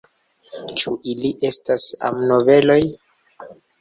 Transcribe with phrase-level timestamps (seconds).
[0.79, 2.79] Ĉu ili estas amnoveloj?